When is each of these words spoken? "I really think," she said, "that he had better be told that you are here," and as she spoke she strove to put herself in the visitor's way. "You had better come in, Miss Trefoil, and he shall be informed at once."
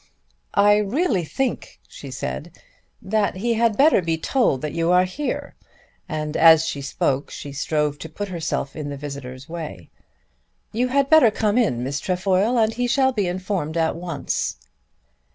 "I 0.55 0.77
really 0.77 1.23
think," 1.23 1.79
she 1.87 2.09
said, 2.09 2.57
"that 3.03 3.35
he 3.35 3.53
had 3.53 3.77
better 3.77 4.01
be 4.01 4.17
told 4.17 4.61
that 4.63 4.73
you 4.73 4.91
are 4.91 5.03
here," 5.03 5.53
and 6.09 6.35
as 6.35 6.65
she 6.65 6.81
spoke 6.81 7.29
she 7.29 7.51
strove 7.53 7.99
to 7.99 8.09
put 8.09 8.29
herself 8.29 8.75
in 8.75 8.89
the 8.89 8.97
visitor's 8.97 9.47
way. 9.47 9.91
"You 10.71 10.87
had 10.87 11.07
better 11.07 11.29
come 11.29 11.55
in, 11.55 11.83
Miss 11.83 11.99
Trefoil, 11.99 12.57
and 12.57 12.73
he 12.73 12.87
shall 12.87 13.11
be 13.13 13.27
informed 13.27 13.77
at 13.77 13.95
once." 13.95 14.57